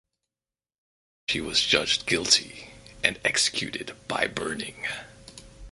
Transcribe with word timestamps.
She 1.27 1.41
was 1.41 1.61
judged 1.61 2.07
guilty 2.07 2.73
and 3.03 3.19
executed 3.23 3.95
by 4.07 4.25
burning. 4.25 4.87